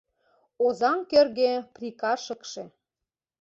[0.65, 2.63] Озаҥ кӧргӧ прикашыкше